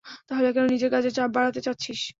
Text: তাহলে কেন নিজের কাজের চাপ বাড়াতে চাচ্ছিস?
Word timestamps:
তাহলে 0.27 0.47
কেন 0.55 0.65
নিজের 0.73 0.89
কাজের 0.93 1.13
চাপ 1.17 1.29
বাড়াতে 1.35 1.59
চাচ্ছিস? 1.65 2.01